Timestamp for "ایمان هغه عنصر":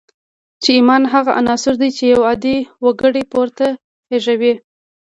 0.77-1.73